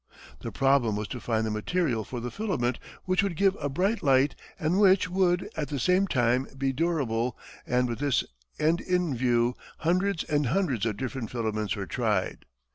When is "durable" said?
6.73-7.37